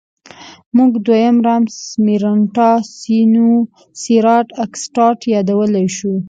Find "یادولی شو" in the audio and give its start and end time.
5.33-6.13